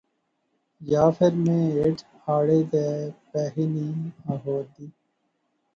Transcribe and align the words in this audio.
یا 0.91 1.03
فیر 1.17 1.33
میں 1.43 1.63
ہیٹھ 1.75 2.01
آڑے 2.35 2.59
تے 2.71 2.83
پیخی 3.31 3.65
نی 3.73 3.87
آخور 4.33 4.63
دی 4.73 4.85